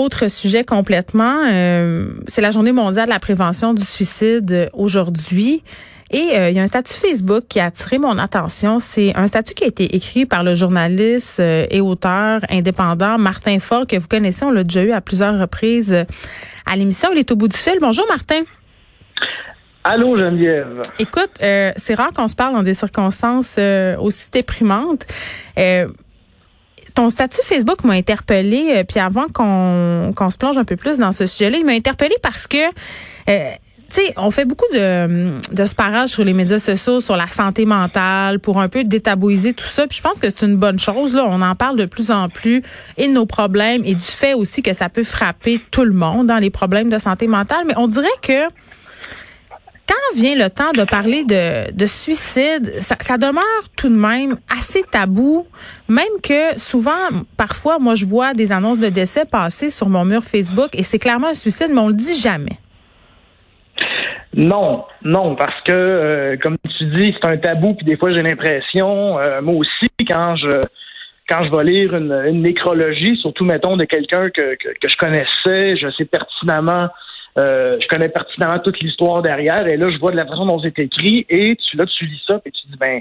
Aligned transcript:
Autre 0.00 0.30
sujet 0.30 0.64
complètement, 0.64 1.42
euh, 1.46 2.06
c'est 2.26 2.40
la 2.40 2.50
journée 2.50 2.72
mondiale 2.72 3.04
de 3.04 3.10
la 3.10 3.20
prévention 3.20 3.74
du 3.74 3.82
suicide 3.82 4.70
aujourd'hui. 4.72 5.62
Et 6.10 6.38
euh, 6.38 6.48
il 6.48 6.56
y 6.56 6.58
a 6.58 6.62
un 6.62 6.66
statut 6.66 6.94
Facebook 6.94 7.44
qui 7.50 7.60
a 7.60 7.66
attiré 7.66 7.98
mon 7.98 8.16
attention. 8.16 8.80
C'est 8.80 9.14
un 9.14 9.26
statut 9.26 9.52
qui 9.52 9.64
a 9.64 9.66
été 9.66 9.94
écrit 9.94 10.24
par 10.24 10.42
le 10.42 10.54
journaliste 10.54 11.40
euh, 11.40 11.66
et 11.68 11.82
auteur 11.82 12.40
indépendant 12.48 13.18
Martin 13.18 13.60
Fort, 13.60 13.86
que 13.86 13.96
vous 13.96 14.08
connaissez. 14.08 14.42
On 14.42 14.50
l'a 14.50 14.64
déjà 14.64 14.82
eu 14.82 14.92
à 14.92 15.02
plusieurs 15.02 15.38
reprises 15.38 15.92
à 16.64 16.76
l'émission. 16.76 17.10
Il 17.12 17.18
est 17.18 17.30
au 17.30 17.36
bout 17.36 17.48
du 17.48 17.58
fil. 17.58 17.76
Bonjour 17.78 18.06
Martin. 18.08 18.40
Allô 19.84 20.16
Geneviève. 20.16 20.80
Écoute, 20.98 21.32
euh, 21.42 21.72
c'est 21.76 21.94
rare 21.94 22.12
qu'on 22.14 22.28
se 22.28 22.34
parle 22.34 22.54
dans 22.54 22.62
des 22.62 22.74
circonstances 22.74 23.58
aussi 23.98 24.30
déprimantes. 24.30 25.04
Ton 27.00 27.10
statut 27.10 27.40
Facebook 27.42 27.84
m'a 27.84 27.94
interpellé, 27.94 28.84
puis 28.86 29.00
avant 29.00 29.26
qu'on 29.32 30.12
qu'on 30.14 30.30
se 30.30 30.36
plonge 30.36 30.58
un 30.58 30.64
peu 30.64 30.76
plus 30.76 30.98
dans 30.98 31.12
ce 31.12 31.26
sujet-là, 31.26 31.56
il 31.58 31.64
m'a 31.64 31.72
interpellé 31.72 32.14
parce 32.22 32.46
que 32.46 32.58
tu 33.92 34.00
sais, 34.00 34.14
on 34.16 34.30
fait 34.30 34.44
beaucoup 34.44 34.66
de, 34.72 35.40
de 35.52 35.64
sparage 35.64 36.10
sur 36.10 36.24
les 36.24 36.32
médias 36.32 36.60
sociaux 36.60 37.00
sur 37.00 37.16
la 37.16 37.28
santé 37.28 37.64
mentale 37.64 38.38
pour 38.38 38.60
un 38.60 38.68
peu 38.68 38.84
détabouiser 38.84 39.52
tout 39.52 39.66
ça. 39.66 39.86
Puis 39.88 39.98
je 39.98 40.02
pense 40.02 40.20
que 40.20 40.30
c'est 40.30 40.46
une 40.46 40.56
bonne 40.56 40.78
chose. 40.78 41.12
Là, 41.12 41.24
on 41.26 41.42
en 41.42 41.54
parle 41.56 41.76
de 41.76 41.86
plus 41.86 42.12
en 42.12 42.28
plus 42.28 42.62
et 42.96 43.08
de 43.08 43.12
nos 43.12 43.26
problèmes 43.26 43.82
et 43.84 43.94
du 43.94 44.04
fait 44.04 44.34
aussi 44.34 44.62
que 44.62 44.72
ça 44.74 44.88
peut 44.88 45.02
frapper 45.02 45.60
tout 45.72 45.84
le 45.84 45.92
monde 45.92 46.28
dans 46.28 46.38
les 46.38 46.50
problèmes 46.50 46.88
de 46.88 46.98
santé 46.98 47.26
mentale. 47.26 47.64
Mais 47.66 47.74
on 47.76 47.88
dirait 47.88 48.06
que 48.22 48.46
quand 49.90 50.20
vient 50.20 50.36
le 50.36 50.48
temps 50.50 50.70
de 50.72 50.84
parler 50.84 51.24
de, 51.24 51.72
de 51.72 51.86
suicide, 51.86 52.74
ça, 52.78 53.18
demeure 53.18 53.42
tout 53.76 53.88
de 53.88 53.94
même 53.94 54.36
assez 54.48 54.84
tabou, 54.84 55.48
même 55.88 56.04
que 56.22 56.56
souvent, 56.58 57.08
parfois, 57.36 57.80
moi, 57.80 57.94
je 57.94 58.06
vois 58.06 58.32
des 58.32 58.52
annonces 58.52 58.78
de 58.78 58.88
décès 58.88 59.24
passer 59.30 59.68
sur 59.68 59.88
mon 59.88 60.04
mur 60.04 60.22
Facebook 60.22 60.68
et 60.74 60.84
c'est 60.84 61.00
clairement 61.00 61.28
un 61.28 61.34
suicide, 61.34 61.70
mais 61.72 61.80
on 61.80 61.88
le 61.88 61.94
dit 61.94 62.20
jamais. 62.20 62.58
Non, 64.36 64.84
non, 65.02 65.34
parce 65.34 65.60
que 65.62 65.72
euh, 65.72 66.36
comme 66.40 66.56
tu 66.78 66.84
dis, 66.96 67.12
c'est 67.20 67.28
un 67.28 67.36
tabou, 67.36 67.74
puis 67.74 67.84
des 67.84 67.96
fois 67.96 68.12
j'ai 68.12 68.22
l'impression, 68.22 69.18
euh, 69.18 69.42
moi 69.42 69.54
aussi, 69.56 69.90
quand 70.06 70.36
je 70.36 70.60
quand 71.28 71.44
je 71.44 71.56
vais 71.56 71.64
lire 71.64 71.96
une, 71.96 72.42
nécrologie, 72.42 73.16
surtout 73.16 73.44
mettons 73.44 73.76
de 73.76 73.84
quelqu'un 73.84 74.30
que, 74.30 74.54
que, 74.54 74.68
que, 74.80 74.88
je 74.88 74.96
connaissais, 74.96 75.76
je 75.76 75.88
sais 75.90 76.04
pertinemment 76.04 76.88
euh, 77.40 77.78
je 77.80 77.88
connais 77.88 78.08
pertinemment 78.08 78.58
toute 78.58 78.80
l'histoire 78.80 79.22
derrière 79.22 79.66
et 79.66 79.76
là 79.76 79.88
je 79.90 79.98
vois 79.98 80.10
de 80.10 80.16
la 80.16 80.26
façon 80.26 80.46
dont 80.46 80.60
c'est 80.62 80.78
écrit 80.78 81.24
et 81.28 81.56
tu 81.56 81.76
là 81.76 81.86
tu 81.86 82.04
lis 82.04 82.22
ça 82.26 82.40
et 82.44 82.50
tu 82.50 82.66
dis 82.66 82.76
ben 82.78 83.00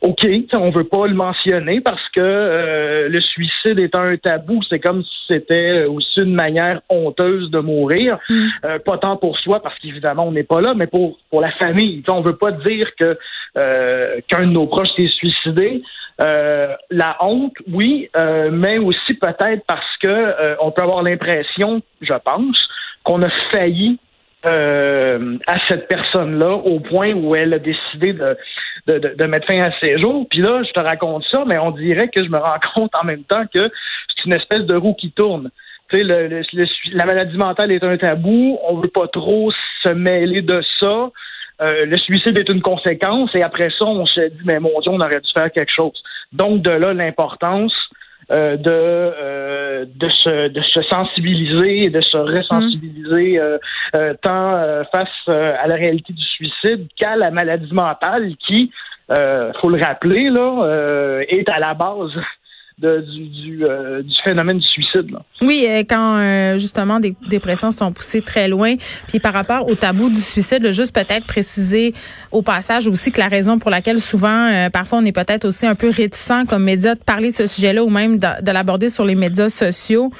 ok 0.00 0.26
on 0.52 0.70
veut 0.70 0.84
pas 0.84 1.06
le 1.06 1.14
mentionner 1.14 1.80
parce 1.80 2.06
que 2.10 2.20
euh, 2.20 3.08
le 3.08 3.20
suicide 3.20 3.78
est 3.78 3.96
un 3.96 4.16
tabou 4.16 4.60
c'est 4.68 4.78
comme 4.78 5.02
si 5.02 5.16
c'était 5.28 5.86
aussi 5.86 6.20
une 6.20 6.34
manière 6.34 6.82
honteuse 6.88 7.50
de 7.50 7.58
mourir. 7.58 8.18
Mm. 8.28 8.46
euh, 8.64 8.78
pas 8.78 8.98
tant 8.98 9.16
pour 9.16 9.38
soi 9.38 9.60
parce 9.60 9.78
qu'évidemment 9.78 10.24
on 10.24 10.32
n'est 10.32 10.44
pas 10.44 10.60
là 10.60 10.74
mais 10.74 10.86
pour 10.86 11.18
pour 11.30 11.40
la 11.40 11.50
famille. 11.52 12.02
On 12.08 12.20
veut 12.20 12.36
pas 12.36 12.52
dire 12.52 12.86
que 12.98 13.18
qu'un 14.28 14.46
de 14.46 14.52
nos 14.52 14.66
proches 14.66 14.92
s'est 14.96 15.08
suicidé. 15.08 15.82
La 16.18 17.16
honte, 17.20 17.56
oui, 17.72 18.08
mais 18.52 18.78
aussi 18.78 19.14
peut-être 19.14 19.64
parce 19.66 19.96
que 20.02 20.56
on 20.60 20.70
peut 20.70 20.82
avoir 20.82 21.02
l'impression, 21.02 21.82
je 22.00 22.14
pense, 22.24 22.68
qu'on 23.04 23.22
a 23.22 23.30
failli 23.52 23.98
euh, 24.46 25.38
à 25.46 25.58
cette 25.66 25.88
personne-là 25.88 26.52
au 26.54 26.80
point 26.80 27.14
où 27.14 27.34
elle 27.34 27.54
a 27.54 27.58
décidé 27.58 28.12
de, 28.12 28.36
de, 28.86 29.14
de, 29.16 29.26
mettre 29.26 29.46
fin 29.46 29.60
à 29.60 29.70
ses 29.80 29.98
jours. 29.98 30.26
Puis 30.28 30.40
là, 30.40 30.62
je 30.62 30.70
te 30.72 30.80
raconte 30.80 31.24
ça, 31.30 31.44
mais 31.46 31.56
on 31.56 31.70
dirait 31.70 32.08
que 32.08 32.22
je 32.22 32.28
me 32.28 32.36
rends 32.36 32.58
compte 32.74 32.94
en 32.94 33.04
même 33.04 33.24
temps 33.24 33.44
que 33.46 33.70
c'est 33.70 34.24
une 34.26 34.34
espèce 34.34 34.62
de 34.62 34.76
roue 34.76 34.94
qui 34.94 35.12
tourne. 35.12 35.50
Tu 35.88 35.98
sais, 35.98 36.02
le, 36.02 36.42
la 36.92 37.06
maladie 37.06 37.36
mentale 37.36 37.72
est 37.72 37.84
un 37.84 37.96
tabou. 37.96 38.58
On 38.68 38.76
veut 38.76 38.88
pas 38.88 39.08
trop 39.08 39.50
se 39.82 39.90
mêler 39.90 40.42
de 40.42 40.62
ça. 40.80 41.10
Euh, 41.62 41.86
le 41.86 41.96
suicide 41.96 42.36
est 42.36 42.48
une 42.50 42.62
conséquence 42.62 43.30
et 43.34 43.42
après 43.42 43.70
ça, 43.70 43.84
on 43.84 44.04
se 44.04 44.20
dit, 44.20 44.42
mais 44.44 44.58
mon 44.58 44.80
Dieu, 44.80 44.90
on 44.90 45.00
aurait 45.00 45.20
dû 45.20 45.30
faire 45.32 45.50
quelque 45.52 45.72
chose. 45.72 46.02
Donc, 46.32 46.62
de 46.62 46.70
là, 46.70 46.92
l'importance 46.92 47.72
euh, 48.30 48.56
de, 48.56 48.70
euh, 48.70 49.84
de, 49.94 50.08
se, 50.08 50.48
de 50.48 50.62
se 50.62 50.80
sensibiliser 50.82 51.84
et 51.84 51.90
de 51.90 52.00
se 52.00 52.16
ressensibiliser 52.16 53.38
mm. 53.38 53.58
euh, 53.96 54.14
tant 54.22 54.84
face 54.92 55.28
à 55.28 55.66
la 55.66 55.74
réalité 55.74 56.12
du 56.12 56.22
suicide 56.22 56.88
qu'à 56.96 57.16
la 57.16 57.30
maladie 57.30 57.72
mentale 57.72 58.34
qui, 58.38 58.70
faut 59.60 59.68
le 59.68 59.82
rappeler, 59.82 60.30
là, 60.30 61.22
est 61.28 61.48
à 61.50 61.58
la 61.58 61.74
base 61.74 62.12
du, 62.78 63.64
euh, 63.64 64.02
du, 64.02 64.14
phénomène 64.24 64.58
du 64.58 64.66
suicide. 64.66 65.10
Là. 65.10 65.22
Oui, 65.40 65.64
euh, 65.68 65.84
quand 65.88 66.18
euh, 66.18 66.58
justement 66.58 66.98
des 66.98 67.14
dépressions 67.28 67.70
sont 67.70 67.92
poussées 67.92 68.20
très 68.20 68.48
loin. 68.48 68.74
Puis 69.06 69.20
par 69.20 69.32
rapport 69.32 69.68
au 69.68 69.74
tabou 69.76 70.08
du 70.10 70.20
suicide, 70.20 70.72
juste 70.72 70.92
peut-être 70.92 71.24
préciser 71.26 71.94
au 72.32 72.42
passage 72.42 72.88
aussi 72.88 73.12
que 73.12 73.20
la 73.20 73.28
raison 73.28 73.58
pour 73.58 73.70
laquelle 73.70 74.00
souvent, 74.00 74.68
parfois, 74.72 74.98
on 74.98 75.04
est 75.04 75.12
peut-être 75.12 75.44
aussi 75.44 75.66
un 75.66 75.76
peu 75.76 75.88
réticent 75.88 76.44
comme 76.48 76.64
média 76.64 76.96
de 76.96 77.00
parler 77.00 77.30
de 77.30 77.34
ce 77.34 77.46
sujet-là 77.46 77.84
ou 77.84 77.90
même 77.90 78.18
de, 78.18 78.50
l'aborder 78.50 78.90
sur 78.90 79.04
les 79.04 79.14
médias 79.14 79.48
sociaux, 79.48 80.10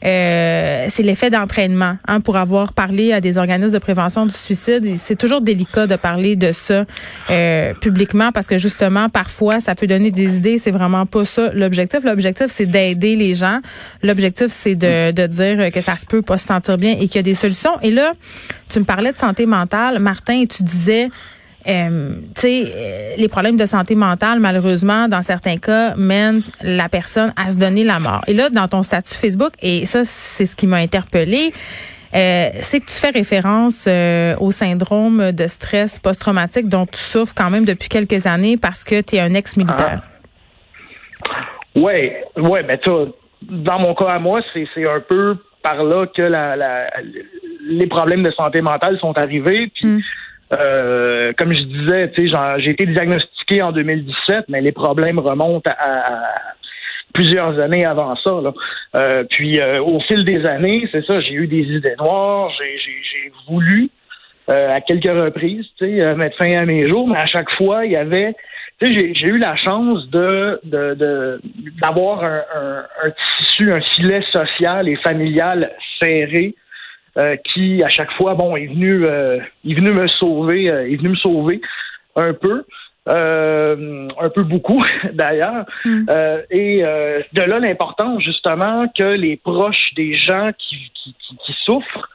c'est 0.00 1.02
l'effet 1.02 1.30
d'entraînement. 1.30 1.96
Hein, 2.06 2.20
pour 2.20 2.36
avoir 2.36 2.72
parlé 2.72 3.12
à 3.12 3.20
des 3.20 3.38
organismes 3.38 3.74
de 3.74 3.78
prévention 3.78 4.24
du 4.26 4.34
suicide, 4.34 4.96
c'est 4.98 5.16
toujours 5.16 5.40
délicat 5.40 5.88
de 5.88 5.96
parler 5.96 6.36
de 6.36 6.52
ça 6.52 6.84
publiquement 7.80 8.30
parce 8.30 8.46
que 8.46 8.56
justement, 8.56 9.08
parfois, 9.08 9.58
ça 9.58 9.74
peut 9.74 9.88
donner 9.88 10.12
des 10.12 10.36
idées. 10.36 10.58
C'est 10.58 10.70
vraiment 10.70 11.06
pas 11.06 11.24
ça 11.24 11.50
l'objectif. 11.52 12.03
L'objectif, 12.04 12.46
c'est 12.48 12.66
d'aider 12.66 13.16
les 13.16 13.34
gens. 13.34 13.60
L'objectif, 14.02 14.48
c'est 14.50 14.74
de, 14.74 15.10
de 15.10 15.26
dire 15.26 15.72
que 15.72 15.80
ça 15.80 15.96
se 15.96 16.06
peut 16.06 16.22
pas 16.22 16.38
se 16.38 16.46
sentir 16.46 16.78
bien 16.78 16.92
et 16.92 17.08
qu'il 17.08 17.16
y 17.16 17.18
a 17.18 17.22
des 17.22 17.34
solutions. 17.34 17.80
Et 17.82 17.90
là, 17.90 18.14
tu 18.68 18.78
me 18.78 18.84
parlais 18.84 19.12
de 19.12 19.16
santé 19.16 19.46
mentale, 19.46 19.98
Martin, 19.98 20.40
et 20.40 20.46
tu 20.46 20.62
disais, 20.62 21.10
euh, 21.66 22.16
tu 22.34 22.40
sais, 22.40 22.64
euh, 22.66 23.14
les 23.16 23.28
problèmes 23.28 23.56
de 23.56 23.66
santé 23.66 23.94
mentale, 23.94 24.38
malheureusement, 24.40 25.08
dans 25.08 25.22
certains 25.22 25.56
cas, 25.56 25.94
mènent 25.96 26.42
la 26.60 26.88
personne 26.88 27.32
à 27.36 27.50
se 27.50 27.56
donner 27.56 27.84
la 27.84 28.00
mort. 28.00 28.22
Et 28.26 28.34
là, 28.34 28.50
dans 28.50 28.68
ton 28.68 28.82
statut 28.82 29.14
Facebook, 29.14 29.52
et 29.62 29.86
ça, 29.86 30.04
c'est 30.04 30.46
ce 30.46 30.56
qui 30.56 30.66
m'a 30.66 30.76
interpellée, 30.76 31.52
euh, 32.14 32.50
c'est 32.60 32.80
que 32.80 32.86
tu 32.86 32.94
fais 32.94 33.10
référence 33.10 33.86
euh, 33.88 34.36
au 34.38 34.52
syndrome 34.52 35.32
de 35.32 35.46
stress 35.48 35.98
post-traumatique 35.98 36.68
dont 36.68 36.86
tu 36.86 36.98
souffres 36.98 37.34
quand 37.34 37.50
même 37.50 37.64
depuis 37.64 37.88
quelques 37.88 38.26
années 38.26 38.56
parce 38.56 38.84
que 38.84 39.00
tu 39.00 39.16
es 39.16 39.20
un 39.20 39.34
ex-militaire. 39.34 40.02
Ah. 41.24 41.53
Oui, 41.76 42.12
ouais, 42.36 42.62
mais 42.62 42.78
tu 42.78 42.90
dans 43.42 43.78
mon 43.78 43.94
cas 43.94 44.12
à 44.12 44.18
moi, 44.18 44.40
c'est 44.52 44.88
un 44.88 45.00
peu 45.00 45.36
par 45.62 45.82
là 45.82 46.06
que 46.06 46.22
la, 46.22 46.56
la, 46.56 46.86
les 47.66 47.86
problèmes 47.86 48.22
de 48.22 48.30
santé 48.30 48.60
mentale 48.60 48.98
sont 48.98 49.16
arrivés. 49.18 49.70
Puis, 49.74 49.86
hmm. 49.86 50.00
euh, 50.52 51.32
comme 51.36 51.52
je 51.52 51.62
disais, 51.62 52.10
tu 52.10 52.28
sais, 52.28 52.36
j'ai 52.58 52.70
été 52.70 52.86
diagnostiqué 52.86 53.62
en 53.62 53.72
2017, 53.72 54.46
mais 54.48 54.60
les 54.60 54.72
problèmes 54.72 55.18
remontent 55.18 55.70
à, 55.78 56.22
plusieurs 57.12 57.58
années 57.60 57.84
avant 57.84 58.16
ça. 58.16 58.40
Là. 58.42 58.52
Euh, 58.96 59.24
puis, 59.24 59.60
euh, 59.60 59.82
au 59.82 60.00
fil 60.00 60.24
des 60.24 60.44
années, 60.46 60.88
c'est 60.92 61.04
ça, 61.04 61.20
j'ai 61.20 61.32
eu 61.32 61.46
des 61.46 61.62
idées 61.62 61.94
noires, 61.98 62.50
j'ai 62.58 63.32
voulu 63.48 63.88
à 64.46 64.82
quelques 64.82 65.06
reprises, 65.06 65.64
tu 65.78 65.98
sais, 65.98 66.14
mettre 66.16 66.36
fin 66.36 66.52
à 66.54 66.66
mes 66.66 66.86
jours, 66.86 67.08
mais 67.08 67.16
à 67.16 67.24
chaque 67.24 67.50
fois, 67.52 67.86
il 67.86 67.92
y 67.92 67.96
avait 67.96 68.34
j'ai 68.80 69.26
eu 69.26 69.38
la 69.38 69.56
chance 69.56 70.08
de 70.10 70.60
d'avoir 71.80 72.24
un, 72.24 72.84
un, 73.04 73.10
tissu, 73.38 73.72
un 73.72 73.80
filet 73.80 74.22
social 74.32 74.88
et 74.88 74.96
familial 74.96 75.72
serré 76.00 76.54
euh, 77.16 77.36
qui, 77.36 77.82
à 77.84 77.88
chaque 77.88 78.10
fois, 78.14 78.34
bon, 78.34 78.56
est 78.56 78.66
venu, 78.66 79.06
euh, 79.06 79.38
est 79.64 79.74
venu 79.74 79.92
me 79.92 80.08
sauver, 80.08 80.68
euh, 80.68 80.90
est 80.90 80.96
venu 80.96 81.10
me 81.10 81.16
sauver 81.16 81.60
un 82.16 82.32
peu. 82.34 82.64
un 83.06 84.30
peu 84.34 84.42
beaucoup 84.42 84.82
d'ailleurs. 85.12 85.64
Mm. 85.84 86.06
et 86.50 86.82
de 87.32 87.42
là 87.42 87.58
l'importance 87.60 88.20
justement 88.22 88.88
que 88.98 89.04
les 89.04 89.36
proches 89.36 89.94
des 89.94 90.16
gens 90.16 90.50
qui, 90.58 90.90
qui, 90.94 91.14
qui, 91.44 91.54
souffrent, 91.64 92.08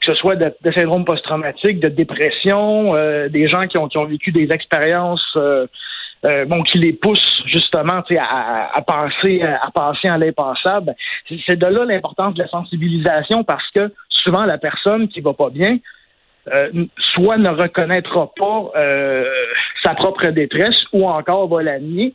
que 0.00 0.12
ce 0.12 0.16
soit 0.16 0.36
de, 0.36 0.52
de 0.62 0.72
syndrome 0.72 1.04
post-traumatique, 1.04 1.78
de 1.78 1.88
dépression, 1.88 2.94
des 3.28 3.46
gens 3.46 3.66
qui 3.68 3.78
ont, 3.78 3.86
qui 3.86 3.98
ont 3.98 4.06
vécu 4.06 4.32
des 4.32 4.48
expériences 4.50 5.36
euh, 5.36 5.66
bon, 6.22 6.62
qui 6.62 6.78
les 6.78 6.92
pousse 6.92 7.42
justement 7.46 8.02
à, 8.18 8.76
à, 8.76 8.82
penser 8.82 9.42
à, 9.42 9.70
penser 9.72 10.08
à 10.08 10.18
l'impensable. 10.18 10.94
C'est 11.46 11.56
de 11.56 11.66
là 11.66 11.84
l'importance 11.84 12.34
de 12.34 12.42
la 12.42 12.48
sensibilisation 12.48 13.42
parce 13.44 13.68
que 13.70 13.92
souvent 14.08 14.44
la 14.44 14.58
personne 14.58 15.08
qui 15.08 15.20
va 15.20 15.32
pas 15.32 15.50
bien, 15.50 15.78
euh, 16.52 16.70
soit 16.98 17.36
ne 17.36 17.50
reconnaîtra 17.50 18.30
pas 18.34 18.70
euh, 18.76 19.24
sa 19.82 19.94
propre 19.94 20.26
détresse 20.28 20.84
ou 20.92 21.06
encore 21.06 21.48
va 21.48 21.62
la 21.62 21.78
nier. 21.78 22.14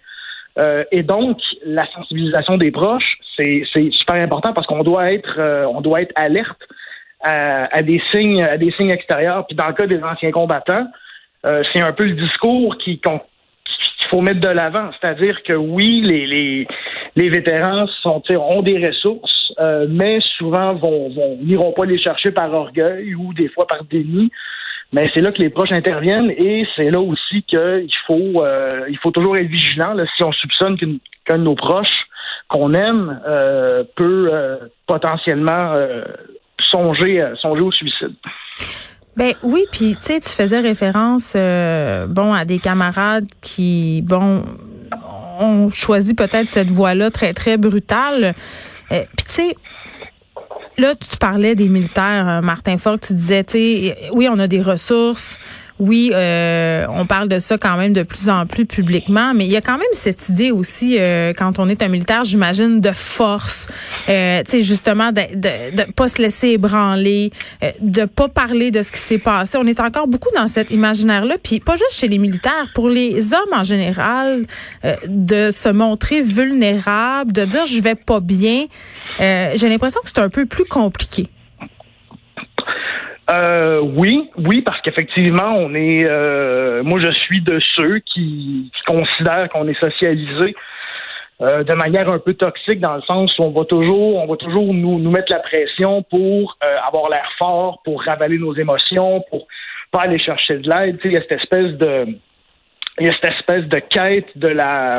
Euh, 0.58 0.84
et 0.92 1.04
donc, 1.04 1.38
la 1.64 1.86
sensibilisation 1.92 2.58
des 2.58 2.72
proches, 2.72 3.18
c'est 3.38 3.64
super 3.92 4.16
important 4.16 4.54
parce 4.54 4.66
qu'on 4.68 4.84
doit 4.84 5.12
être 5.12 5.40
on 5.68 5.82
doit 5.82 6.02
être 6.02 6.14
alerte 6.16 6.60
à, 7.22 7.82
des 7.82 8.02
signes 8.12 8.44
à 8.44 8.58
des 8.58 8.72
signes 8.72 8.92
extérieurs. 8.92 9.46
Puis 9.48 9.56
dans 9.56 9.68
le 9.68 9.74
cas 9.74 9.86
des 9.86 10.02
anciens 10.02 10.32
combattants, 10.32 10.88
c'est 11.44 11.82
un 11.82 11.92
peu 11.92 12.06
le 12.06 12.14
discours 12.14 12.78
qui 12.78 13.00
qu'il 14.06 14.18
faut 14.18 14.22
mettre 14.22 14.40
de 14.40 14.50
l'avant. 14.50 14.90
C'est-à-dire 15.00 15.42
que 15.44 15.54
oui, 15.54 16.02
les, 16.02 16.26
les, 16.26 16.68
les 17.16 17.30
vétérans 17.30 17.86
ont 18.06 18.62
des 18.62 18.86
ressources, 18.86 19.54
euh, 19.60 19.88
mais 19.90 20.20
souvent 20.38 20.74
vont, 20.76 21.10
vont 21.10 21.38
n'iront 21.42 21.72
pas 21.72 21.86
les 21.86 21.98
chercher 21.98 22.32
par 22.32 22.54
orgueil 22.54 23.16
ou 23.16 23.34
des 23.34 23.50
fois 23.50 23.66
par 23.68 23.84
déni. 23.86 24.32
Mais 24.94 25.10
c'est 25.14 25.22
là 25.22 25.32
que 25.32 25.42
les 25.42 25.50
proches 25.50 25.72
interviennent 25.72 26.32
et 26.32 26.66
c'est 26.76 26.92
là 26.92 27.00
aussi 27.00 27.44
qu'il 27.44 27.88
faut 28.06 28.44
euh, 28.44 28.70
faut 29.02 29.12
toujours 29.12 29.36
être 29.38 29.48
vigilant. 29.48 29.96
Si 30.16 30.24
on 30.24 30.32
soupçonne 30.32 30.78
qu'un 31.26 31.38
de 31.38 31.44
nos 31.44 31.56
proches 31.56 32.06
qu'on 32.48 32.74
aime 32.74 33.20
euh, 33.28 33.84
peut 33.96 34.32
potentiellement 34.88 35.74
songer 36.60 37.34
songer 37.42 37.62
au 37.62 37.72
suicide. 37.72 38.14
Ben 39.16 39.34
oui, 39.44 39.66
puis 39.72 39.96
tu 39.96 40.06
sais, 40.06 40.20
tu 40.20 40.30
faisais 40.30 40.60
référence 40.60 41.34
bon 41.34 42.34
à 42.34 42.44
des 42.46 42.60
camarades 42.60 43.28
qui 43.42 44.02
bon 44.02 44.44
ont 45.40 45.70
choisi 45.72 46.14
peut-être 46.14 46.50
cette 46.50 46.72
voie-là 46.72 47.12
très, 47.12 47.34
très 47.34 47.58
brutale. 47.58 48.36
Euh, 48.92 49.04
Puis 49.18 49.26
tu 49.28 49.34
sais, 49.34 49.56
là, 50.78 50.96
tu 50.96 51.18
parlais 51.18 51.56
des 51.56 51.68
militaires, 51.68 52.28
euh, 52.28 52.42
Martin 52.42 52.78
Fort, 52.78 53.00
tu 53.00 53.14
disais, 53.14 53.44
tu 53.44 53.54
sais, 53.54 53.98
oui, 54.12 54.28
on 54.30 54.40
a 54.40 54.48
des 54.48 54.62
ressources, 54.62 55.38
oui, 55.80 56.12
euh, 56.14 56.86
on 56.90 57.06
parle 57.06 57.28
de 57.28 57.40
ça 57.40 57.58
quand 57.58 57.76
même 57.76 57.92
de 57.92 58.04
plus 58.04 58.30
en 58.30 58.46
plus 58.46 58.66
publiquement, 58.66 59.34
mais 59.34 59.46
il 59.46 59.52
y 59.52 59.58
a 59.58 59.62
quand 59.62 59.78
même 59.78 59.88
cette 59.92 60.30
idée 60.30 60.52
aussi, 60.52 60.98
euh, 60.98 61.34
quand 61.36 61.60
on 61.60 61.68
est 61.68 61.84
un 61.84 61.90
militaire, 61.90 62.24
j'imagine, 62.24 62.80
de 62.80 62.92
force, 62.92 63.68
euh, 64.08 64.42
tu 64.46 64.52
sais, 64.52 64.64
justement, 64.64 65.12
de, 65.12 65.22
de, 65.36 65.76
de, 65.76 65.92
pas 65.92 66.08
se 66.08 66.22
laisser 66.22 66.50
ébranler, 66.50 67.32
euh, 67.62 67.72
de 67.82 68.06
pas 68.06 68.30
parler 68.30 68.72
de 68.72 68.82
ce 68.82 68.92
qui 68.92 69.00
s'est 69.00 69.18
passé. 69.18 69.58
On 69.58 69.68
est 69.68 69.82
encore 69.82 70.08
beaucoup 70.08 70.30
dans 70.34 70.48
cet 70.48 70.72
imaginaire-là, 70.72 71.36
puis 71.44 71.60
pas 71.60 71.76
juste 71.76 71.94
chez 71.94 72.08
les 72.08 72.20
militaires, 72.20 72.68
pour 72.74 72.88
les 72.88 73.34
hommes 73.34 73.54
en 73.54 73.64
général, 73.64 74.46
de 75.08 75.52
se 75.52 75.70
montrer 75.70 76.22
vulnérable, 76.22 77.34
de 77.34 77.44
dire 77.44 77.66
je 77.66 77.82
vais 77.82 77.96
pas 77.96 78.22
bien. 78.22 78.66
J'ai 79.20 79.70
l'impression 79.70 80.00
que 80.04 80.10
c'est 80.10 80.20
un 80.20 80.30
peu 80.30 80.46
plus 80.46 80.66
compliqué. 80.66 81.28
Euh, 83.30 83.80
oui, 83.80 84.30
oui, 84.38 84.62
parce 84.62 84.80
qu'effectivement, 84.82 85.56
on 85.56 85.74
est. 85.74 86.06
Euh, 86.06 86.84
moi, 86.84 87.00
je 87.00 87.12
suis 87.12 87.42
de 87.42 87.60
ceux 87.76 88.00
qui, 88.00 88.72
considèrent 88.86 89.50
qu'on 89.50 89.68
est 89.68 89.80
socialisé 89.80 90.56
euh, 91.42 91.64
de 91.64 91.74
manière 91.74 92.08
un 92.10 92.20
peu 92.20 92.36
toxique, 92.36 92.80
dans 92.80 92.96
le 92.96 93.02
sens 93.02 93.36
où 93.40 93.44
on 93.44 93.52
va 93.52 93.66
toujours, 93.66 94.18
on 94.18 94.28
va 94.28 94.38
toujours 94.38 94.74
nous, 94.74 95.00
nous 95.00 95.10
mettre 95.10 95.32
la 95.32 95.40
pression 95.40 96.04
pour 96.04 96.58
euh, 96.64 96.78
avoir 96.88 97.10
l'air 97.10 97.28
fort, 97.40 97.82
pour 97.84 98.04
ravaler 98.04 98.38
nos 98.38 98.56
émotions, 98.56 99.24
pour 99.30 99.48
pas 99.92 100.02
aller 100.02 100.20
chercher 100.20 100.60
de 100.60 100.70
l'aide. 100.70 101.00
Il 101.04 101.12
y 101.12 101.18
a 101.18 101.22
cette 101.22 101.40
espèce 101.40 101.72
de, 101.74 102.06
il 103.00 103.08
y 103.08 103.10
a 103.10 103.14
cette 103.14 103.34
espèce 103.34 103.66
de 103.66 103.80
quête 103.80 104.38
de 104.38 104.50
la 104.50 104.96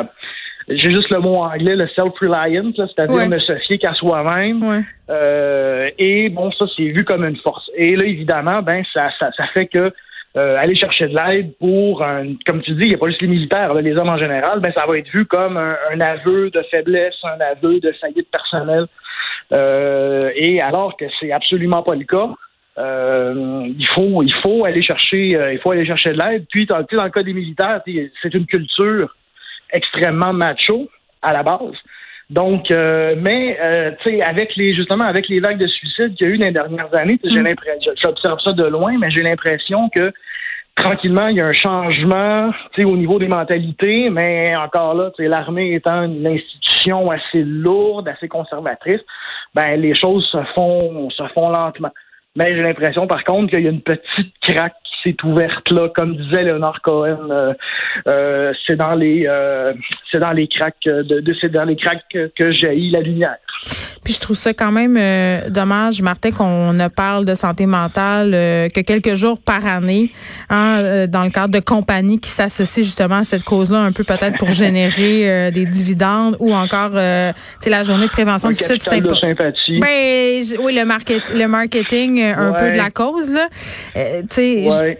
j'ai 0.69 0.91
juste 0.91 1.13
le 1.13 1.19
mot 1.19 1.35
anglais, 1.35 1.75
le 1.75 1.87
self-reliant, 1.95 2.71
c'est-à-dire 2.75 3.29
ne 3.29 3.39
se 3.39 3.55
fier 3.59 3.77
qu'à 3.77 3.93
soi-même. 3.93 4.83
Euh, 5.09 5.89
et 5.97 6.27
bon, 6.29 6.51
ça, 6.51 6.65
c'est 6.75 6.83
vu 6.83 7.05
comme 7.05 7.23
une 7.23 7.37
force. 7.37 7.69
Et 7.75 7.95
là, 7.95 8.05
évidemment, 8.05 8.61
ben, 8.61 8.83
ça, 8.93 9.09
ça, 9.17 9.31
ça 9.37 9.45
fait 9.53 9.67
que 9.67 9.93
euh, 10.35 10.57
aller 10.59 10.75
chercher 10.75 11.07
de 11.07 11.15
l'aide 11.15 11.57
pour, 11.57 12.03
un, 12.03 12.33
comme 12.45 12.61
tu 12.61 12.71
dis, 12.73 12.83
il 12.83 12.89
n'y 12.89 12.95
a 12.95 12.97
pas 12.97 13.07
juste 13.07 13.21
les 13.21 13.27
militaires, 13.29 13.73
les 13.75 13.95
hommes 13.95 14.09
en 14.09 14.17
général, 14.17 14.59
ben, 14.59 14.71
ça 14.73 14.85
va 14.85 14.97
être 14.97 15.09
vu 15.09 15.25
comme 15.25 15.57
un, 15.57 16.01
aveu 16.01 16.49
de 16.49 16.61
faiblesse, 16.69 17.15
un 17.23 17.39
aveu 17.39 17.79
de 17.79 17.91
faillite 17.93 18.29
personnelle. 18.29 18.87
Euh, 19.53 20.29
et 20.35 20.61
alors 20.61 20.97
que 20.97 21.05
c'est 21.19 21.31
absolument 21.31 21.81
pas 21.81 21.95
le 21.95 22.03
cas. 22.03 22.29
Euh, 22.77 23.63
il 23.79 23.87
faut 23.87 24.21
il 24.21 24.33
faut 24.43 24.63
aller 24.65 24.83
chercher 24.83 25.29
il 25.51 25.59
faut 25.63 25.71
aller 25.71 25.83
chercher 25.83 26.11
de 26.13 26.19
l'aide 26.19 26.45
puis 26.51 26.67
dans, 26.67 26.85
dans 26.91 27.05
le 27.05 27.09
cas 27.09 27.23
des 27.23 27.33
militaires 27.33 27.81
c'est 28.21 28.33
une 28.35 28.45
culture 28.45 29.15
extrêmement 29.71 30.33
macho 30.33 30.89
à 31.21 31.33
la 31.33 31.43
base. 31.43 31.75
Donc, 32.29 32.71
euh, 32.71 33.15
mais 33.17 33.57
euh, 33.61 33.91
tu 34.03 34.11
sais, 34.11 34.21
avec 34.21 34.55
les 34.57 34.75
justement 34.75 35.05
avec 35.05 35.29
les 35.29 35.39
vagues 35.39 35.57
de 35.57 35.67
suicide 35.67 36.13
qu'il 36.15 36.27
y 36.27 36.31
a 36.31 36.33
eu 36.33 36.37
dans 36.37 36.45
les 36.47 36.51
dernières 36.51 36.93
années, 36.93 37.19
j'ai 37.23 37.39
mm. 37.39 37.45
l'impression, 37.45 37.91
j'observe 38.01 38.39
ça 38.41 38.51
de 38.51 38.65
loin, 38.65 38.97
mais 38.99 39.09
j'ai 39.11 39.23
l'impression 39.23 39.89
que 39.89 40.11
tranquillement 40.75 41.27
il 41.29 41.37
y 41.37 41.41
a 41.41 41.45
un 41.45 41.53
changement, 41.53 42.51
tu 42.73 42.81
sais, 42.81 42.83
au 42.83 42.97
niveau 42.97 43.17
des 43.17 43.29
mentalités, 43.29 44.09
mais 44.09 44.55
encore 44.57 44.93
là, 44.93 45.11
tu 45.15 45.23
sais, 45.23 45.29
l'armée 45.29 45.73
étant 45.73 46.03
une 46.03 46.27
institution 46.27 47.09
assez 47.11 47.43
lourde, 47.43 48.09
assez 48.09 48.27
conservatrice, 48.27 49.01
ben 49.55 49.79
les 49.79 49.95
choses 49.95 50.27
se 50.29 50.43
font 50.53 51.09
se 51.09 51.23
font 51.29 51.49
lentement. 51.49 51.91
Mais 52.35 52.55
j'ai 52.55 52.61
l'impression, 52.61 53.07
par 53.07 53.23
contre, 53.23 53.53
qu'il 53.53 53.63
y 53.63 53.67
a 53.67 53.71
une 53.71 53.81
petite 53.81 54.33
craque 54.41 54.75
c'est 55.07 55.23
ouverte 55.23 55.71
là, 55.71 55.89
comme 55.95 56.15
disait 56.15 56.43
Leonard 56.43 56.81
Cohen, 56.81 57.29
euh, 57.29 57.53
euh, 58.07 58.53
c'est 58.65 58.75
dans 58.75 58.95
les 58.95 59.25
euh, 59.27 59.73
c'est 60.11 60.19
dans 60.19 60.31
les 60.31 60.47
cracks 60.47 60.75
de, 60.85 61.21
de 61.21 61.35
c'est 61.39 61.49
dans 61.49 61.63
les 61.63 61.75
cracks 61.75 62.03
que, 62.11 62.31
que 62.35 62.51
jaillit 62.51 62.91
la 62.91 63.01
lumière. 63.01 63.37
Puis 64.03 64.13
je 64.13 64.19
trouve 64.19 64.37
ça 64.37 64.53
quand 64.53 64.71
même 64.71 64.97
dommage, 65.49 66.01
Martin, 66.01 66.31
qu'on 66.31 66.73
ne 66.73 66.87
parle 66.87 67.25
de 67.25 67.35
santé 67.35 67.65
mentale 67.65 68.31
que 68.71 68.81
quelques 68.81 69.15
jours 69.15 69.39
par 69.39 69.65
année, 69.65 70.11
hein, 70.49 71.07
dans 71.07 71.23
le 71.23 71.29
cadre 71.29 71.53
de 71.53 71.59
compagnies 71.59 72.19
qui 72.19 72.29
s'associent 72.29 72.83
justement 72.83 73.17
à 73.17 73.23
cette 73.23 73.43
cause-là, 73.43 73.79
un 73.79 73.91
peu 73.91 74.03
peut-être 74.03 74.37
pour 74.37 74.53
générer 74.53 75.51
des 75.51 75.65
dividendes 75.65 76.37
ou 76.39 76.53
encore, 76.53 76.91
tu 77.61 77.69
la 77.69 77.83
journée 77.83 78.05
de 78.05 78.11
prévention 78.11 78.49
du. 78.49 78.55
C'est 78.55 78.77
de 78.77 79.15
sympathie. 79.15 79.79
Ben, 79.79 80.43
oui, 80.59 80.75
le 80.75 80.85
market, 80.85 81.21
le 81.33 81.47
marketing 81.47 82.21
un 82.21 82.53
peu 82.53 82.71
de 82.71 82.77
la 82.77 82.89
cause 82.89 83.29
là. 83.31 83.47
tu 83.93 84.27
sais. 84.29 84.97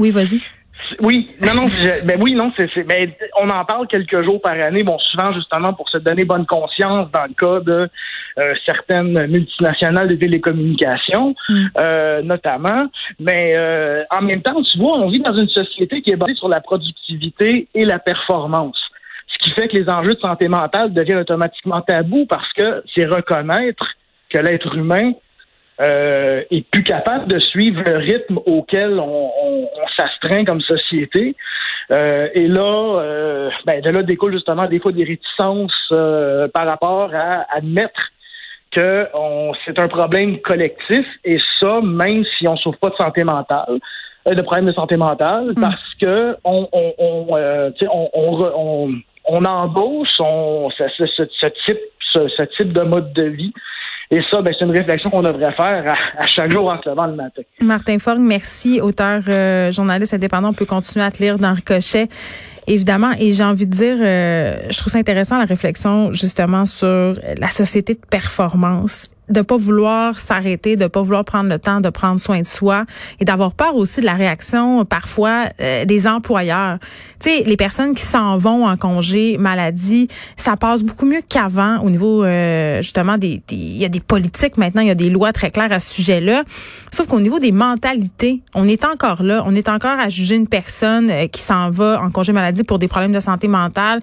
Oui, 0.00 0.10
vas-y. 0.10 0.40
Oui, 1.00 1.30
non, 1.40 1.54
non, 1.54 1.66
ben 2.04 2.20
oui, 2.20 2.34
non, 2.34 2.52
c'est, 2.56 2.82
ben, 2.84 3.10
on 3.40 3.48
en 3.48 3.64
parle 3.64 3.86
quelques 3.86 4.22
jours 4.22 4.40
par 4.40 4.52
année, 4.52 4.82
bon, 4.82 4.98
souvent 4.98 5.32
justement 5.32 5.72
pour 5.72 5.88
se 5.88 5.98
donner 5.98 6.24
bonne 6.24 6.46
conscience 6.46 7.08
dans 7.12 7.24
le 7.24 7.34
cas 7.34 7.60
de 7.60 7.88
euh, 8.38 8.54
certaines 8.64 9.26
multinationales 9.26 10.08
de 10.08 10.14
télécommunications, 10.16 11.34
mm. 11.48 11.66
euh, 11.78 12.22
notamment. 12.22 12.86
Mais 13.18 13.54
euh, 13.56 14.02
en 14.10 14.22
même 14.22 14.42
temps, 14.42 14.60
tu 14.62 14.78
vois, 14.78 14.98
on 14.98 15.08
vit 15.08 15.20
dans 15.20 15.36
une 15.36 15.48
société 15.48 16.02
qui 16.02 16.10
est 16.10 16.16
basée 16.16 16.34
sur 16.34 16.48
la 16.48 16.60
productivité 16.60 17.68
et 17.74 17.84
la 17.84 17.98
performance. 17.98 18.78
Ce 19.28 19.38
qui 19.38 19.50
fait 19.52 19.68
que 19.68 19.76
les 19.76 19.88
enjeux 19.88 20.14
de 20.14 20.20
santé 20.20 20.48
mentale 20.48 20.92
deviennent 20.92 21.18
automatiquement 21.18 21.80
tabous 21.82 22.26
parce 22.26 22.52
que 22.54 22.82
c'est 22.94 23.06
reconnaître 23.06 23.86
que 24.28 24.38
l'être 24.38 24.74
humain 24.76 25.12
euh, 25.80 26.42
est 26.50 26.68
plus 26.70 26.82
capable 26.82 27.26
de 27.26 27.38
suivre 27.38 27.82
le 27.86 27.96
rythme 27.96 28.38
auquel 28.44 28.98
on, 29.00 29.30
on, 29.42 29.68
s'astreint 29.96 30.44
comme 30.44 30.60
société. 30.60 31.34
Euh, 31.90 32.28
et 32.34 32.46
là, 32.46 33.00
euh, 33.00 33.50
ben, 33.66 33.80
de 33.80 33.90
là 33.90 34.02
découle 34.02 34.32
justement 34.32 34.66
des 34.66 34.78
fois 34.78 34.92
des 34.92 35.04
réticences 35.04 35.72
euh, 35.92 36.48
par 36.48 36.66
rapport 36.66 37.10
à 37.14 37.46
admettre 37.54 38.00
que 38.70 39.08
c'est 39.64 39.78
un 39.80 39.88
problème 39.88 40.38
collectif 40.40 41.04
et 41.24 41.38
ça, 41.60 41.80
même 41.82 42.24
si 42.38 42.46
on 42.46 42.56
souffre 42.56 42.78
pas 42.78 42.90
de 42.90 42.96
santé 42.96 43.24
mentale, 43.24 43.80
de 44.30 44.42
problèmes 44.42 44.66
de 44.66 44.72
santé 44.72 44.96
mentale, 44.96 45.54
mm. 45.56 45.60
parce 45.60 45.94
que 46.00 46.36
on, 46.44 46.68
on, 46.70 46.94
on, 46.98 48.10
on, 48.14 48.94
on, 49.24 49.44
embauche 49.44 50.08
ce, 50.16 50.84
ce, 50.98 51.24
ce, 51.40 51.46
type, 51.66 51.80
ce 52.12 52.42
type 52.58 52.72
de 52.72 52.82
mode 52.82 53.12
de 53.12 53.24
vie 53.24 53.52
et 54.12 54.20
ça, 54.28 54.42
ben, 54.42 54.52
c'est 54.58 54.64
une 54.64 54.72
réflexion 54.72 55.08
qu'on 55.08 55.22
devrait 55.22 55.52
faire 55.52 55.94
à, 56.18 56.26
chaque 56.26 56.50
jour 56.50 56.68
en 56.68 56.82
se 56.82 56.88
levant 56.88 57.06
le 57.06 57.14
matin. 57.14 57.42
Martin 57.60 57.98
Fogg, 58.00 58.18
merci, 58.18 58.80
auteur, 58.80 59.22
euh, 59.28 59.70
journaliste 59.70 60.14
indépendant. 60.14 60.48
On 60.48 60.52
peut 60.52 60.66
continuer 60.66 61.04
à 61.04 61.12
te 61.12 61.22
lire 61.22 61.38
dans 61.38 61.54
Ricochet, 61.54 62.08
évidemment. 62.66 63.12
Et 63.20 63.30
j'ai 63.30 63.44
envie 63.44 63.66
de 63.66 63.70
dire, 63.70 63.96
euh, 64.00 64.62
je 64.68 64.78
trouve 64.78 64.92
ça 64.92 64.98
intéressant 64.98 65.38
la 65.38 65.44
réflexion 65.44 66.12
justement 66.12 66.64
sur 66.64 67.14
la 67.38 67.48
société 67.48 67.94
de 67.94 68.00
performance 68.10 69.08
de 69.30 69.42
pas 69.42 69.56
vouloir 69.56 70.18
s'arrêter, 70.18 70.76
de 70.76 70.86
pas 70.86 71.02
vouloir 71.02 71.24
prendre 71.24 71.48
le 71.48 71.58
temps 71.58 71.80
de 71.80 71.88
prendre 71.88 72.18
soin 72.18 72.40
de 72.40 72.46
soi 72.46 72.84
et 73.20 73.24
d'avoir 73.24 73.54
peur 73.54 73.76
aussi 73.76 74.00
de 74.00 74.06
la 74.06 74.14
réaction 74.14 74.84
parfois 74.84 75.46
euh, 75.60 75.84
des 75.84 76.06
employeurs. 76.06 76.78
Tu 77.20 77.30
sais, 77.30 77.42
les 77.44 77.56
personnes 77.56 77.94
qui 77.94 78.02
s'en 78.02 78.38
vont 78.38 78.66
en 78.66 78.76
congé 78.76 79.36
maladie, 79.38 80.08
ça 80.36 80.56
passe 80.56 80.82
beaucoup 80.82 81.06
mieux 81.06 81.20
qu'avant 81.26 81.78
au 81.80 81.90
niveau 81.90 82.24
euh, 82.24 82.82
justement 82.82 83.18
des 83.18 83.42
il 83.50 83.76
y 83.76 83.84
a 83.84 83.88
des 83.88 84.00
politiques 84.00 84.56
maintenant, 84.56 84.82
il 84.82 84.88
y 84.88 84.92
a 84.92 84.96
des 84.96 85.10
lois 85.10 85.32
très 85.32 85.50
claires 85.50 85.72
à 85.72 85.80
ce 85.80 85.94
sujet-là. 85.94 86.44
Sauf 86.90 87.06
qu'au 87.06 87.20
niveau 87.20 87.38
des 87.38 87.52
mentalités, 87.52 88.42
on 88.54 88.66
est 88.66 88.84
encore 88.84 89.22
là, 89.22 89.44
on 89.46 89.54
est 89.54 89.68
encore 89.68 89.98
à 89.98 90.08
juger 90.08 90.34
une 90.34 90.48
personne 90.48 91.10
euh, 91.10 91.26
qui 91.26 91.40
s'en 91.40 91.70
va 91.70 92.00
en 92.02 92.10
congé 92.10 92.32
maladie 92.32 92.64
pour 92.64 92.78
des 92.78 92.88
problèmes 92.88 93.12
de 93.12 93.20
santé 93.20 93.48
mentale 93.48 94.00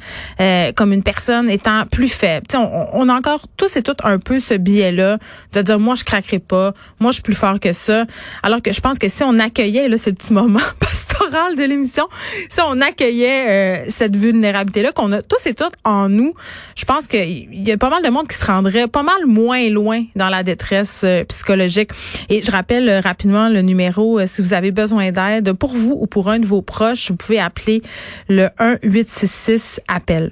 comme 0.76 0.94
une 0.94 1.04
personne 1.04 1.50
étant 1.50 1.84
plus 1.92 2.08
faible. 2.08 2.46
Tu 2.48 2.58
sais, 2.58 2.64
on, 2.64 2.90
on 2.94 3.10
a 3.10 3.14
encore 3.14 3.42
tous 3.58 3.76
et 3.76 3.82
toutes 3.82 4.04
un 4.04 4.20
peu 4.20 4.40
ce 4.40 4.54
biais-là 4.54 5.17
de 5.54 5.62
dire 5.62 5.80
moi 5.80 5.96
je 5.96 6.04
craquerai 6.04 6.40
pas, 6.40 6.74
moi 7.00 7.12
je 7.12 7.16
suis 7.16 7.24
plus 7.24 7.36
fort 7.36 7.60
que 7.60 7.74
ça. 7.74 8.06
Alors 8.44 8.62
que 8.62 8.72
je 8.72 8.82
pense 8.82 9.00
que 9.00 9.10
si 9.10 9.24
on 9.24 9.40
accueillait 9.40 9.88
là 9.88 9.98
ce 9.98 10.10
petit 10.10 10.34
moment 10.34 10.60
pastoral 10.80 11.56
de 11.56 11.64
l'émission, 11.64 12.08
si 12.50 12.60
on 12.62 12.82
accueillait 12.82 13.48
euh, 13.48 13.86
cette 13.90 14.16
vulnérabilité 14.16 14.82
là 14.82 14.92
qu'on 14.92 15.12
a 15.12 15.22
tous 15.22 15.46
et 15.46 15.54
toutes 15.54 15.74
en 15.84 16.10
nous, 16.10 16.34
je 16.76 16.86
pense 16.86 17.08
qu'il 17.08 17.48
y 17.52 17.72
a 17.72 17.78
pas 17.78 17.90
mal 17.90 18.04
de 18.04 18.10
monde 18.10 18.28
qui 18.28 18.38
se 18.38 18.46
rendrait 18.46 18.88
pas 18.88 19.04
mal 19.04 19.26
moins 19.26 19.70
loin 19.70 20.04
dans 20.16 20.30
la 20.30 20.44
détresse 20.44 21.02
euh, 21.04 21.24
psychologique. 21.26 21.92
Et 22.30 22.42
je 22.42 22.52
rappelle 22.52 22.90
euh, 22.90 23.00
rapidement 23.00 23.50
le 23.50 23.62
numéro 23.62 24.26
si 24.26 24.42
vous 24.42 24.54
avez 24.54 24.72
besoin 24.72 25.12
d'aide 25.12 25.54
pour 25.54 25.74
vous 25.74 25.98
ou 26.00 26.08
pour 26.08 26.30
un 26.30 26.40
de 26.40 26.46
vos 26.46 26.62
proches, 26.62 27.10
vous 27.10 27.18
pouvez 27.18 27.40
appeler 27.40 27.82
le 28.30 28.50
1 28.60 28.78
866 28.84 29.82
appel. 29.88 30.32